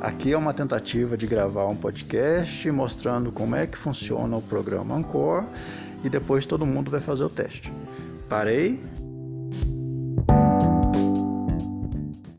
Aqui 0.00 0.32
é 0.32 0.36
uma 0.36 0.52
tentativa 0.52 1.16
de 1.16 1.26
gravar 1.26 1.66
um 1.66 1.76
podcast 1.76 2.70
mostrando 2.70 3.30
como 3.30 3.54
é 3.54 3.66
que 3.66 3.78
funciona 3.78 4.36
o 4.36 4.42
programa 4.42 4.94
Ancor 4.96 5.44
e 6.02 6.10
depois 6.10 6.44
todo 6.44 6.66
mundo 6.66 6.90
vai 6.90 7.00
fazer 7.00 7.24
o 7.24 7.30
teste. 7.30 7.72
Parei 8.28 8.80